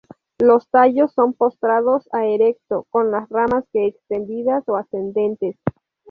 Los 0.39 0.67
tallos 0.69 1.13
son 1.13 1.33
postrados 1.35 2.09
a 2.11 2.25
erecto 2.25 2.87
con 2.89 3.11
las 3.11 3.29
ramas 3.29 3.65
que 3.71 3.85
extendidas 3.85 4.67
o 4.67 4.75
ascendentes. 4.75 5.57